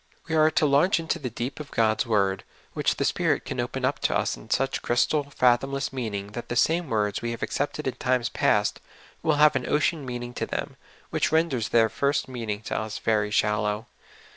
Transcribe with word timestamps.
We 0.27 0.33
are 0.35 0.49
to 0.49 0.65
launch 0.65 0.99
into 0.99 1.19
the 1.19 1.29
deep 1.29 1.59
of 1.59 1.69
God's 1.69 2.07
word, 2.07 2.43
which 2.73 2.95
the 2.95 3.05
Spirit 3.05 3.45
can 3.45 3.59
open 3.59 3.85
up 3.85 3.99
'to 3.99 4.17
us 4.17 4.35
in 4.35 4.49
such 4.49 4.81
crystal, 4.81 5.29
fathomless 5.29 5.93
meaning 5.93 6.31
that 6.31 6.49
the 6.49 6.55
same 6.55 6.89
words 6.89 7.21
we 7.21 7.29
have 7.29 7.43
ac 7.43 7.51
cepted 7.63 7.85
in 7.85 7.93
times 7.97 8.27
past 8.29 8.79
will 9.21 9.35
have 9.35 9.55
an 9.55 9.69
ocean 9.69 10.03
meaning 10.03 10.33
to 10.33 10.47
them, 10.47 10.75
which 11.11 11.31
renders 11.31 11.69
their 11.69 11.87
first 11.87 12.27
meaning 12.27 12.61
to 12.61 12.79
us 12.79 12.97
very 12.97 13.29
shallow. 13.29 13.85